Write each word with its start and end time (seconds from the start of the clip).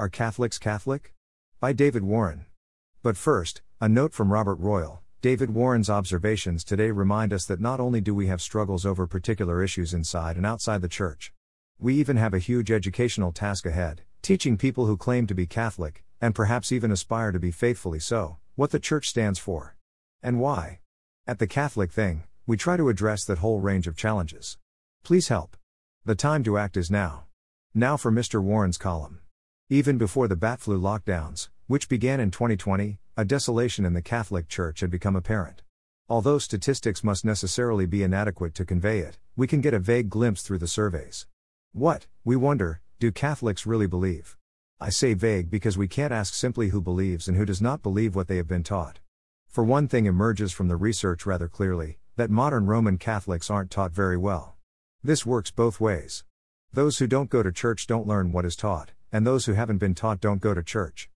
Are 0.00 0.08
Catholics 0.08 0.56
Catholic? 0.56 1.12
By 1.60 1.74
David 1.74 2.02
Warren. 2.02 2.46
But 3.02 3.18
first, 3.18 3.60
a 3.82 3.86
note 3.86 4.14
from 4.14 4.32
Robert 4.32 4.54
Royal. 4.54 5.02
David 5.20 5.50
Warren's 5.50 5.90
observations 5.90 6.64
today 6.64 6.90
remind 6.90 7.34
us 7.34 7.44
that 7.44 7.60
not 7.60 7.80
only 7.80 8.00
do 8.00 8.14
we 8.14 8.26
have 8.26 8.40
struggles 8.40 8.86
over 8.86 9.06
particular 9.06 9.62
issues 9.62 9.92
inside 9.92 10.38
and 10.38 10.46
outside 10.46 10.80
the 10.80 10.88
church, 10.88 11.34
we 11.78 11.96
even 11.96 12.16
have 12.16 12.32
a 12.32 12.38
huge 12.38 12.70
educational 12.70 13.30
task 13.30 13.66
ahead, 13.66 14.00
teaching 14.22 14.56
people 14.56 14.86
who 14.86 14.96
claim 14.96 15.26
to 15.26 15.34
be 15.34 15.44
Catholic, 15.44 16.02
and 16.18 16.34
perhaps 16.34 16.72
even 16.72 16.90
aspire 16.90 17.30
to 17.30 17.38
be 17.38 17.50
faithfully 17.50 18.00
so, 18.00 18.38
what 18.54 18.70
the 18.70 18.80
church 18.80 19.06
stands 19.06 19.38
for. 19.38 19.76
And 20.22 20.40
why. 20.40 20.80
At 21.26 21.40
the 21.40 21.46
Catholic 21.46 21.92
Thing, 21.92 22.22
we 22.46 22.56
try 22.56 22.78
to 22.78 22.88
address 22.88 23.26
that 23.26 23.40
whole 23.40 23.60
range 23.60 23.86
of 23.86 23.98
challenges. 23.98 24.56
Please 25.04 25.28
help. 25.28 25.58
The 26.06 26.14
time 26.14 26.42
to 26.44 26.56
act 26.56 26.78
is 26.78 26.90
now. 26.90 27.24
Now 27.74 27.98
for 27.98 28.10
Mr. 28.10 28.42
Warren's 28.42 28.78
column. 28.78 29.19
Even 29.72 29.98
before 29.98 30.26
the 30.26 30.34
bat 30.34 30.58
flu 30.58 30.80
lockdowns, 30.80 31.48
which 31.68 31.88
began 31.88 32.18
in 32.18 32.32
2020, 32.32 32.98
a 33.16 33.24
desolation 33.24 33.84
in 33.84 33.92
the 33.92 34.02
Catholic 34.02 34.48
Church 34.48 34.80
had 34.80 34.90
become 34.90 35.14
apparent. 35.14 35.62
Although 36.08 36.38
statistics 36.38 37.04
must 37.04 37.24
necessarily 37.24 37.86
be 37.86 38.02
inadequate 38.02 38.52
to 38.56 38.64
convey 38.64 38.98
it, 38.98 39.20
we 39.36 39.46
can 39.46 39.60
get 39.60 39.72
a 39.72 39.78
vague 39.78 40.08
glimpse 40.10 40.42
through 40.42 40.58
the 40.58 40.66
surveys. 40.66 41.28
What, 41.70 42.08
we 42.24 42.34
wonder, 42.34 42.80
do 42.98 43.12
Catholics 43.12 43.64
really 43.64 43.86
believe? 43.86 44.36
I 44.80 44.90
say 44.90 45.14
vague 45.14 45.52
because 45.52 45.78
we 45.78 45.86
can't 45.86 46.12
ask 46.12 46.34
simply 46.34 46.70
who 46.70 46.80
believes 46.80 47.28
and 47.28 47.36
who 47.36 47.44
does 47.44 47.62
not 47.62 47.80
believe 47.80 48.16
what 48.16 48.26
they 48.26 48.38
have 48.38 48.48
been 48.48 48.64
taught. 48.64 48.98
For 49.46 49.62
one 49.62 49.86
thing 49.86 50.06
emerges 50.06 50.50
from 50.50 50.66
the 50.66 50.74
research 50.74 51.24
rather 51.24 51.46
clearly 51.46 52.00
that 52.16 52.28
modern 52.28 52.66
Roman 52.66 52.98
Catholics 52.98 53.48
aren't 53.48 53.70
taught 53.70 53.92
very 53.92 54.16
well. 54.16 54.56
This 55.04 55.24
works 55.24 55.52
both 55.52 55.78
ways. 55.78 56.24
Those 56.72 56.98
who 56.98 57.06
don't 57.06 57.30
go 57.30 57.44
to 57.44 57.52
church 57.52 57.86
don't 57.86 58.08
learn 58.08 58.32
what 58.32 58.44
is 58.44 58.56
taught, 58.56 58.90
and 59.12 59.26
those 59.26 59.46
who 59.46 59.52
haven't 59.52 59.78
been 59.78 59.94
taught 59.94 60.20
don't 60.20 60.40
go 60.40 60.54
to 60.54 60.62
church. 60.62 61.10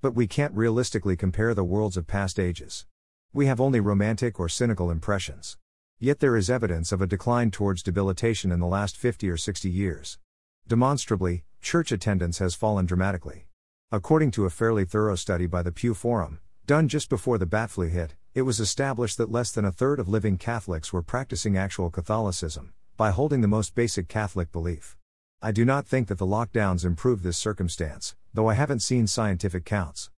But 0.00 0.14
we 0.14 0.26
can't 0.26 0.54
realistically 0.54 1.16
compare 1.16 1.54
the 1.54 1.64
worlds 1.64 1.96
of 1.96 2.06
past 2.06 2.38
ages. 2.38 2.86
We 3.32 3.46
have 3.46 3.60
only 3.60 3.80
romantic 3.80 4.40
or 4.40 4.48
cynical 4.48 4.90
impressions. 4.90 5.56
Yet 5.98 6.20
there 6.20 6.36
is 6.36 6.48
evidence 6.48 6.92
of 6.92 7.02
a 7.02 7.06
decline 7.06 7.50
towards 7.50 7.82
debilitation 7.82 8.50
in 8.50 8.60
the 8.60 8.66
last 8.66 8.96
50 8.96 9.28
or 9.28 9.36
60 9.36 9.68
years. 9.68 10.18
Demonstrably, 10.66 11.44
church 11.60 11.92
attendance 11.92 12.38
has 12.38 12.54
fallen 12.54 12.86
dramatically. 12.86 13.46
According 13.92 14.30
to 14.32 14.44
a 14.44 14.50
fairly 14.50 14.84
thorough 14.84 15.16
study 15.16 15.46
by 15.46 15.62
the 15.62 15.72
Pew 15.72 15.94
Forum, 15.94 16.38
done 16.66 16.88
just 16.88 17.08
before 17.08 17.38
the 17.38 17.46
bat 17.46 17.70
flu 17.70 17.88
hit, 17.88 18.14
it 18.32 18.42
was 18.42 18.60
established 18.60 19.18
that 19.18 19.32
less 19.32 19.50
than 19.50 19.64
a 19.64 19.72
third 19.72 19.98
of 19.98 20.08
living 20.08 20.38
Catholics 20.38 20.92
were 20.92 21.02
practicing 21.02 21.58
actual 21.58 21.90
Catholicism, 21.90 22.72
by 22.96 23.10
holding 23.10 23.40
the 23.40 23.48
most 23.48 23.74
basic 23.74 24.08
Catholic 24.08 24.52
belief. 24.52 24.96
I 25.42 25.52
do 25.52 25.64
not 25.64 25.86
think 25.86 26.08
that 26.08 26.18
the 26.18 26.26
lockdowns 26.26 26.84
improved 26.84 27.22
this 27.24 27.38
circumstance, 27.38 28.14
though 28.34 28.50
I 28.50 28.54
haven't 28.54 28.80
seen 28.80 29.06
scientific 29.06 29.64
counts. 29.64 30.10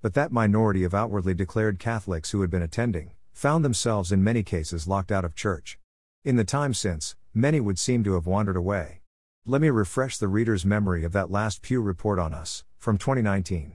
But 0.00 0.14
that 0.14 0.32
minority 0.32 0.84
of 0.84 0.94
outwardly 0.94 1.34
declared 1.34 1.78
Catholics 1.78 2.30
who 2.30 2.40
had 2.40 2.48
been 2.48 2.62
attending, 2.62 3.10
found 3.34 3.62
themselves 3.62 4.10
in 4.10 4.24
many 4.24 4.42
cases 4.42 4.88
locked 4.88 5.12
out 5.12 5.22
of 5.22 5.34
church. 5.34 5.78
In 6.24 6.36
the 6.36 6.44
time 6.44 6.72
since, 6.72 7.14
many 7.34 7.60
would 7.60 7.78
seem 7.78 8.02
to 8.04 8.14
have 8.14 8.26
wandered 8.26 8.56
away. 8.56 9.02
Let 9.44 9.60
me 9.60 9.68
refresh 9.68 10.16
the 10.16 10.28
reader's 10.28 10.64
memory 10.64 11.04
of 11.04 11.12
that 11.12 11.30
last 11.30 11.60
Pew 11.60 11.82
report 11.82 12.18
on 12.18 12.32
us, 12.32 12.64
from 12.78 12.96
2019. 12.96 13.74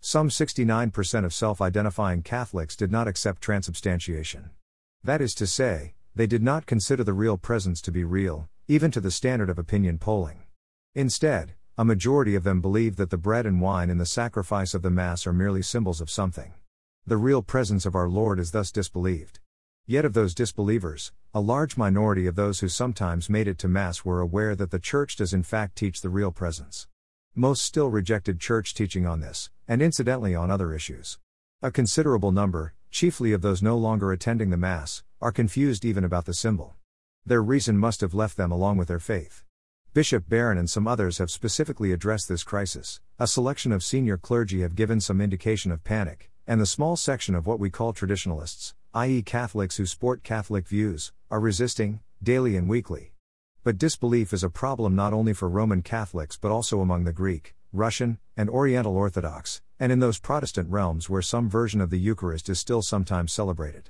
Some 0.00 0.30
69% 0.30 1.24
of 1.26 1.34
self 1.34 1.60
identifying 1.60 2.22
Catholics 2.22 2.76
did 2.76 2.90
not 2.90 3.06
accept 3.06 3.42
transubstantiation. 3.42 4.48
That 5.04 5.20
is 5.20 5.34
to 5.34 5.46
say, 5.46 5.92
they 6.14 6.26
did 6.26 6.42
not 6.42 6.64
consider 6.64 7.04
the 7.04 7.12
real 7.12 7.36
presence 7.36 7.82
to 7.82 7.92
be 7.92 8.04
real, 8.04 8.48
even 8.68 8.90
to 8.92 9.02
the 9.02 9.10
standard 9.10 9.50
of 9.50 9.58
opinion 9.58 9.98
polling. 9.98 10.44
Instead, 10.96 11.52
a 11.76 11.84
majority 11.84 12.34
of 12.34 12.42
them 12.42 12.62
believe 12.62 12.96
that 12.96 13.10
the 13.10 13.18
bread 13.18 13.44
and 13.44 13.60
wine 13.60 13.90
in 13.90 13.98
the 13.98 14.06
sacrifice 14.06 14.72
of 14.72 14.80
the 14.80 14.88
Mass 14.88 15.26
are 15.26 15.32
merely 15.32 15.60
symbols 15.60 16.00
of 16.00 16.08
something. 16.08 16.54
The 17.06 17.18
real 17.18 17.42
presence 17.42 17.84
of 17.84 17.94
our 17.94 18.08
Lord 18.08 18.38
is 18.40 18.50
thus 18.50 18.72
disbelieved. 18.72 19.38
Yet 19.86 20.06
of 20.06 20.14
those 20.14 20.34
disbelievers, 20.34 21.12
a 21.34 21.40
large 21.40 21.76
minority 21.76 22.26
of 22.26 22.34
those 22.34 22.60
who 22.60 22.68
sometimes 22.70 23.28
made 23.28 23.46
it 23.46 23.58
to 23.58 23.68
Mass 23.68 24.06
were 24.06 24.20
aware 24.20 24.56
that 24.56 24.70
the 24.70 24.78
Church 24.78 25.16
does 25.16 25.34
in 25.34 25.42
fact 25.42 25.76
teach 25.76 26.00
the 26.00 26.08
real 26.08 26.32
presence. 26.32 26.88
Most 27.34 27.60
still 27.60 27.90
rejected 27.90 28.40
Church 28.40 28.72
teaching 28.72 29.04
on 29.04 29.20
this, 29.20 29.50
and 29.68 29.82
incidentally 29.82 30.34
on 30.34 30.50
other 30.50 30.72
issues. 30.72 31.18
A 31.60 31.70
considerable 31.70 32.32
number, 32.32 32.72
chiefly 32.90 33.34
of 33.34 33.42
those 33.42 33.62
no 33.62 33.76
longer 33.76 34.12
attending 34.12 34.48
the 34.48 34.56
Mass, 34.56 35.04
are 35.20 35.30
confused 35.30 35.84
even 35.84 36.04
about 36.04 36.24
the 36.24 36.32
symbol. 36.32 36.74
Their 37.26 37.42
reason 37.42 37.76
must 37.76 38.00
have 38.00 38.14
left 38.14 38.38
them 38.38 38.50
along 38.50 38.78
with 38.78 38.88
their 38.88 38.98
faith. 38.98 39.42
Bishop 39.96 40.28
Barron 40.28 40.58
and 40.58 40.68
some 40.68 40.86
others 40.86 41.16
have 41.16 41.30
specifically 41.30 41.90
addressed 41.90 42.28
this 42.28 42.44
crisis. 42.44 43.00
A 43.18 43.26
selection 43.26 43.72
of 43.72 43.82
senior 43.82 44.18
clergy 44.18 44.60
have 44.60 44.74
given 44.74 45.00
some 45.00 45.22
indication 45.22 45.72
of 45.72 45.84
panic, 45.84 46.30
and 46.46 46.60
the 46.60 46.66
small 46.66 46.96
section 46.96 47.34
of 47.34 47.46
what 47.46 47.58
we 47.58 47.70
call 47.70 47.94
traditionalists, 47.94 48.74
i.e., 48.92 49.22
Catholics 49.22 49.78
who 49.78 49.86
sport 49.86 50.22
Catholic 50.22 50.68
views, 50.68 51.14
are 51.30 51.40
resisting, 51.40 52.00
daily 52.22 52.58
and 52.58 52.68
weekly. 52.68 53.14
But 53.64 53.78
disbelief 53.78 54.34
is 54.34 54.44
a 54.44 54.50
problem 54.50 54.94
not 54.94 55.14
only 55.14 55.32
for 55.32 55.48
Roman 55.48 55.80
Catholics 55.80 56.36
but 56.36 56.52
also 56.52 56.82
among 56.82 57.04
the 57.04 57.12
Greek, 57.14 57.54
Russian, 57.72 58.18
and 58.36 58.50
Oriental 58.50 58.98
Orthodox, 58.98 59.62
and 59.80 59.90
in 59.90 60.00
those 60.00 60.18
Protestant 60.18 60.68
realms 60.68 61.08
where 61.08 61.22
some 61.22 61.48
version 61.48 61.80
of 61.80 61.88
the 61.88 61.98
Eucharist 61.98 62.50
is 62.50 62.60
still 62.60 62.82
sometimes 62.82 63.32
celebrated. 63.32 63.88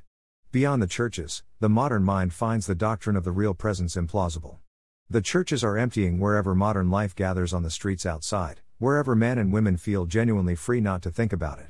Beyond 0.52 0.80
the 0.80 0.86
churches, 0.86 1.42
the 1.58 1.68
modern 1.68 2.04
mind 2.04 2.32
finds 2.32 2.68
the 2.68 2.76
doctrine 2.76 3.16
of 3.16 3.24
the 3.24 3.32
real 3.32 3.54
presence 3.54 3.96
implausible. 3.96 4.58
The 5.08 5.22
churches 5.22 5.62
are 5.62 5.78
emptying 5.78 6.18
wherever 6.18 6.52
modern 6.52 6.90
life 6.90 7.14
gathers 7.14 7.54
on 7.54 7.62
the 7.62 7.70
streets 7.70 8.04
outside, 8.04 8.60
wherever 8.78 9.14
men 9.14 9.38
and 9.38 9.52
women 9.52 9.76
feel 9.76 10.04
genuinely 10.04 10.56
free 10.56 10.80
not 10.80 11.00
to 11.02 11.12
think 11.12 11.32
about 11.32 11.60
it. 11.60 11.68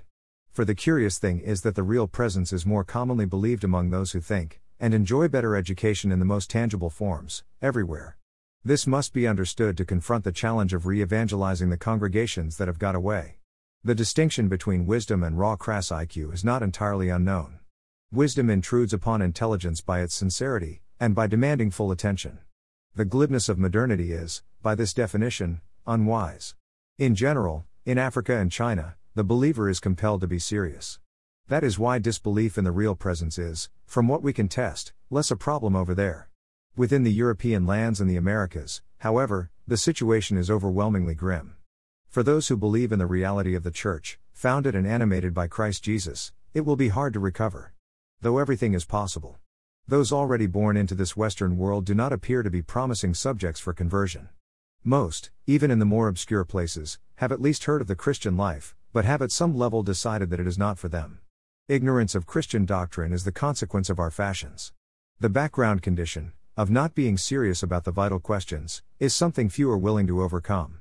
For 0.52 0.64
the 0.64 0.74
curious 0.74 1.18
thing 1.18 1.40
is 1.40 1.60
that 1.60 1.74
the 1.74 1.82
real 1.82 2.06
presence 2.06 2.50
is 2.50 2.64
more 2.64 2.82
commonly 2.82 3.26
believed 3.26 3.62
among 3.62 3.90
those 3.90 4.12
who 4.12 4.22
think, 4.22 4.62
and 4.80 4.94
enjoy 4.94 5.28
better 5.28 5.54
education 5.54 6.10
in 6.10 6.18
the 6.18 6.24
most 6.24 6.48
tangible 6.48 6.88
forms, 6.88 7.44
everywhere. 7.60 8.16
This 8.64 8.86
must 8.86 9.12
be 9.12 9.28
understood 9.28 9.76
to 9.76 9.84
confront 9.84 10.24
the 10.24 10.32
challenge 10.32 10.72
of 10.72 10.86
re 10.86 11.02
evangelizing 11.02 11.68
the 11.68 11.76
congregations 11.76 12.56
that 12.56 12.68
have 12.68 12.78
got 12.78 12.94
away. 12.94 13.36
The 13.84 13.94
distinction 13.94 14.48
between 14.48 14.86
wisdom 14.86 15.22
and 15.22 15.38
raw 15.38 15.56
crass 15.56 15.90
IQ 15.90 16.32
is 16.32 16.42
not 16.42 16.62
entirely 16.62 17.10
unknown. 17.10 17.58
Wisdom 18.10 18.48
intrudes 18.48 18.94
upon 18.94 19.20
intelligence 19.20 19.82
by 19.82 20.00
its 20.00 20.14
sincerity, 20.14 20.80
and 20.98 21.14
by 21.14 21.26
demanding 21.26 21.70
full 21.70 21.92
attention. 21.92 22.38
The 22.96 23.04
glibness 23.04 23.50
of 23.50 23.58
modernity 23.58 24.12
is, 24.12 24.42
by 24.62 24.74
this 24.74 24.94
definition, 24.94 25.60
unwise. 25.86 26.54
In 26.96 27.14
general, 27.14 27.66
in 27.84 27.98
Africa 27.98 28.38
and 28.38 28.50
China, 28.50 28.96
the 29.14 29.22
believer 29.22 29.68
is 29.68 29.80
compelled 29.80 30.22
to 30.22 30.26
be 30.26 30.38
serious. 30.38 30.98
That 31.48 31.62
is 31.62 31.78
why 31.78 31.98
disbelief 31.98 32.56
in 32.56 32.64
the 32.64 32.72
real 32.72 32.94
presence 32.94 33.36
is, 33.36 33.68
from 33.84 34.08
what 34.08 34.22
we 34.22 34.32
can 34.32 34.48
test, 34.48 34.94
less 35.10 35.30
a 35.30 35.36
problem 35.36 35.76
over 35.76 35.94
there. 35.94 36.30
Within 36.74 37.02
the 37.02 37.12
European 37.12 37.66
lands 37.66 38.00
and 38.00 38.08
the 38.08 38.16
Americas, 38.16 38.80
however, 39.00 39.50
the 39.68 39.76
situation 39.76 40.38
is 40.38 40.50
overwhelmingly 40.50 41.14
grim. 41.14 41.56
For 42.08 42.22
those 42.22 42.48
who 42.48 42.56
believe 42.56 42.92
in 42.92 42.98
the 42.98 43.04
reality 43.04 43.54
of 43.54 43.62
the 43.62 43.70
Church, 43.70 44.18
founded 44.32 44.74
and 44.74 44.86
animated 44.86 45.34
by 45.34 45.48
Christ 45.48 45.84
Jesus, 45.84 46.32
it 46.54 46.64
will 46.64 46.76
be 46.76 46.88
hard 46.88 47.12
to 47.12 47.20
recover. 47.20 47.74
Though 48.22 48.38
everything 48.38 48.72
is 48.72 48.86
possible. 48.86 49.38
Those 49.88 50.12
already 50.12 50.46
born 50.46 50.76
into 50.76 50.96
this 50.96 51.16
Western 51.16 51.56
world 51.56 51.84
do 51.84 51.94
not 51.94 52.12
appear 52.12 52.42
to 52.42 52.50
be 52.50 52.60
promising 52.60 53.14
subjects 53.14 53.60
for 53.60 53.72
conversion. 53.72 54.30
Most, 54.82 55.30
even 55.46 55.70
in 55.70 55.78
the 55.78 55.84
more 55.84 56.08
obscure 56.08 56.44
places, 56.44 56.98
have 57.16 57.30
at 57.30 57.40
least 57.40 57.64
heard 57.64 57.80
of 57.80 57.86
the 57.86 57.94
Christian 57.94 58.36
life, 58.36 58.74
but 58.92 59.04
have 59.04 59.22
at 59.22 59.30
some 59.30 59.56
level 59.56 59.84
decided 59.84 60.28
that 60.30 60.40
it 60.40 60.46
is 60.46 60.58
not 60.58 60.76
for 60.76 60.88
them. 60.88 61.20
Ignorance 61.68 62.16
of 62.16 62.26
Christian 62.26 62.64
doctrine 62.64 63.12
is 63.12 63.22
the 63.22 63.30
consequence 63.30 63.88
of 63.88 64.00
our 64.00 64.10
fashions. 64.10 64.72
The 65.20 65.28
background 65.28 65.82
condition, 65.82 66.32
of 66.56 66.68
not 66.68 66.96
being 66.96 67.16
serious 67.16 67.62
about 67.62 67.84
the 67.84 67.92
vital 67.92 68.18
questions, 68.18 68.82
is 68.98 69.14
something 69.14 69.48
few 69.48 69.70
are 69.70 69.78
willing 69.78 70.08
to 70.08 70.20
overcome. 70.20 70.80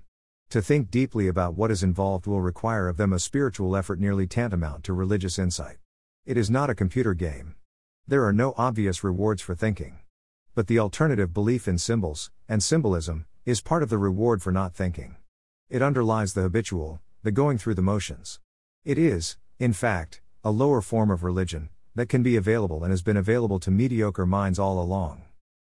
To 0.50 0.64
think 0.64 0.90
deeply 0.90 1.28
about 1.28 1.54
what 1.54 1.70
is 1.70 1.84
involved 1.84 2.26
will 2.26 2.42
require 2.42 2.88
of 2.88 2.98
them 2.98 3.14
a 3.14 3.20
spiritual 3.20 3.76
effort 3.76 4.00
nearly 4.00 4.26
tantamount 4.26 4.84
to 4.86 4.94
religious 4.94 5.38
insight. 5.38 5.78
It 6.26 6.38
is 6.38 6.50
not 6.50 6.72
a 6.72 6.76
computer 6.76 7.14
game. 7.14 7.55
There 8.08 8.24
are 8.24 8.34
no 8.34 8.54
obvious 8.56 9.04
rewards 9.04 9.42
for 9.42 9.56
thinking. 9.56 9.98
But 10.54 10.68
the 10.68 10.78
alternative 10.78 11.34
belief 11.34 11.68
in 11.68 11.80
symbols, 11.80 12.30
and 12.48 12.62
symbolism, 12.62 13.26
is 13.46 13.62
part 13.62 13.82
of 13.82 13.90
the 13.90 13.98
reward 13.98 14.44
for 14.44 14.52
not 14.52 14.76
thinking. 14.76 15.16
It 15.72 15.82
underlies 15.82 16.36
the 16.36 16.44
habitual, 16.44 17.02
the 17.24 17.32
going 17.32 17.58
through 17.58 17.74
the 17.74 17.82
motions. 17.82 18.40
It 18.84 19.00
is, 19.00 19.38
in 19.58 19.74
fact, 19.74 20.22
a 20.44 20.52
lower 20.52 20.82
form 20.82 21.10
of 21.10 21.24
religion, 21.24 21.70
that 21.96 22.08
can 22.08 22.22
be 22.22 22.36
available 22.36 22.84
and 22.84 22.92
has 22.92 23.02
been 23.02 23.18
available 23.18 23.60
to 23.62 23.72
mediocre 23.72 24.28
minds 24.28 24.60
all 24.60 24.80
along. 24.80 25.24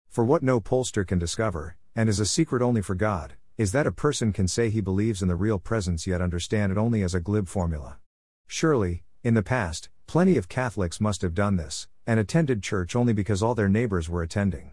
For 0.09 0.25
what 0.25 0.41
no 0.41 0.59
pollster 0.59 1.05
can 1.05 1.19
discover, 1.19 1.75
and 1.95 2.09
is 2.09 2.19
a 2.19 2.25
secret 2.25 2.63
only 2.63 2.81
for 2.81 2.95
God, 2.95 3.33
is 3.59 3.73
that 3.73 3.85
a 3.85 3.91
person 3.91 4.33
can 4.33 4.47
say 4.47 4.71
he 4.71 4.81
believes 4.81 5.21
in 5.21 5.27
the 5.27 5.35
real 5.35 5.59
presence 5.59 6.07
yet 6.07 6.19
understand 6.19 6.71
it 6.71 6.79
only 6.79 7.03
as 7.03 7.13
a 7.13 7.19
glib 7.19 7.47
formula. 7.47 7.99
Surely, 8.47 9.03
in 9.23 9.35
the 9.35 9.43
past, 9.43 9.89
plenty 10.07 10.35
of 10.35 10.49
Catholics 10.49 10.99
must 10.99 11.21
have 11.21 11.35
done 11.35 11.57
this, 11.57 11.87
and 12.07 12.19
attended 12.19 12.63
church 12.63 12.95
only 12.95 13.13
because 13.13 13.43
all 13.43 13.55
their 13.55 13.69
neighbors 13.69 14.09
were 14.09 14.23
attending. 14.23 14.71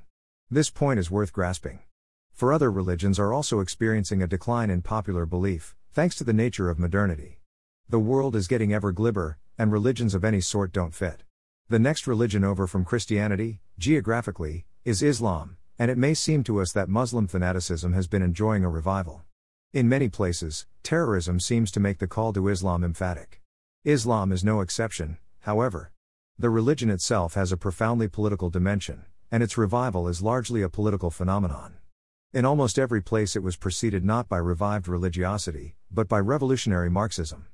This 0.51 0.71
point 0.71 0.99
is 0.99 1.11
worth 1.11 1.33
grasping. 1.33 1.81
For 2.33 2.53
other 2.53 2.71
religions 2.71 3.19
are 3.19 3.33
also 3.33 3.61
experiencing 3.61 4.23
a 4.23 4.27
decline 4.27 4.71
in 4.71 4.83
popular 4.83 5.27
belief, 5.27 5.75
Thanks 5.93 6.15
to 6.17 6.25
the 6.25 6.33
nature 6.33 6.71
of 6.71 6.79
modernity. 6.79 7.41
The 7.89 7.99
world 7.99 8.37
is 8.37 8.47
getting 8.47 8.73
ever 8.73 8.93
glibber, 8.93 9.39
and 9.59 9.73
religions 9.73 10.15
of 10.15 10.25
any 10.25 10.41
sort 10.41 10.73
don't 10.73 10.95
fit. 10.95 11.25
The 11.69 11.81
next 11.81 12.07
religion 12.07 12.45
over 12.45 12.69
from 12.69 12.85
Christianity, 12.85 13.61
geographically, 13.77 14.67
is 14.85 15.03
Islam, 15.03 15.57
and 15.81 15.91
it 15.91 15.99
may 15.99 16.15
seem 16.15 16.45
to 16.45 16.61
us 16.61 16.71
that 16.75 16.89
Muslim 16.89 17.27
fanaticism 17.27 17.93
has 17.93 18.07
been 18.07 18.23
enjoying 18.23 18.65
a 18.65 18.69
revival. 18.69 19.23
In 19.73 19.89
many 19.89 20.09
places, 20.09 20.65
terrorism 20.85 21.41
seems 21.41 21.73
to 21.73 21.81
make 21.81 21.99
the 21.99 22.07
call 22.07 22.33
to 22.35 22.47
Islam 22.47 22.85
emphatic. 22.85 23.43
Islam 23.85 24.31
is 24.31 24.45
no 24.45 24.61
exception, 24.61 25.19
however. 25.41 25.91
The 26.41 26.49
religion 26.49 26.89
itself 26.89 27.35
has 27.35 27.53
a 27.53 27.59
profoundly 27.59 28.09
political 28.09 28.49
dimension, 28.49 29.05
and 29.31 29.43
its 29.43 29.59
revival 29.59 30.09
is 30.09 30.23
largely 30.23 30.63
a 30.63 30.71
political 30.71 31.11
phenomenon. 31.11 31.75
In 32.33 32.47
almost 32.47 32.79
every 32.79 33.03
place, 33.03 33.37
it 33.37 33.43
was 33.43 33.59
preceded 33.59 34.07
not 34.07 34.27
by 34.27 34.39
revived 34.39 34.89
religiosity, 34.89 35.77
but 35.91 36.09
by 36.09 36.19
revolutionary 36.19 36.89
Marxism. 36.89 37.49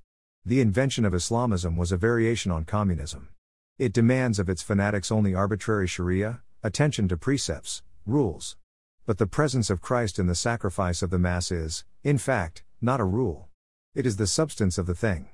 The 0.45 0.61
invention 0.61 1.05
of 1.05 1.17
Islamism 1.17 1.77
was 1.77 1.91
a 1.91 1.97
variation 1.97 2.53
on 2.53 2.65
communism. 2.65 3.31
It 3.77 3.93
demands 3.93 4.39
of 4.39 4.49
its 4.49 4.63
fanatics 4.63 5.11
only 5.11 5.35
arbitrary 5.35 5.89
Sharia, 5.89 6.43
attention 6.63 7.09
to 7.09 7.17
precepts, 7.17 7.83
rules. 8.07 8.57
But 9.05 9.19
the 9.19 9.27
presence 9.27 9.69
of 9.69 9.81
Christ 9.81 10.17
in 10.17 10.29
the 10.29 10.37
sacrifice 10.37 11.03
of 11.03 11.11
the 11.11 11.19
Mass 11.19 11.51
is, 11.51 11.85
in 12.05 12.19
fact, 12.19 12.63
not 12.81 13.01
a 13.01 13.05
rule. 13.05 13.49
It 13.97 14.07
is 14.07 14.17
the 14.17 14.29
substance 14.29 14.79
of 14.79 14.87
the 14.87 14.95
thing. 14.95 15.29